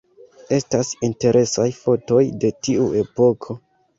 [0.55, 3.61] Estas interesaj fotoj de tiu epoko.